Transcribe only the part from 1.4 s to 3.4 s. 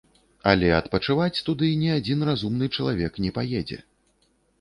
туды ні адзін разумны чалавек не